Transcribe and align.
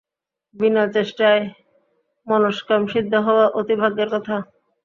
বিনা 0.55 0.83
চেষ্টায় 0.95 1.41
মনস্কাম 2.27 2.81
সিদ্ধ 2.91 3.13
হওয়া 3.27 3.45
অতি 3.59 3.75
ভাগ্যের 3.81 4.09
কথা। 4.13 4.35